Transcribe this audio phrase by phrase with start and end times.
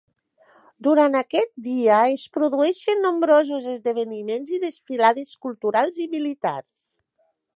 [0.85, 6.69] Durant aquest dia, es produeixen nombrosos esdeveniments i desfilades culturals i militars.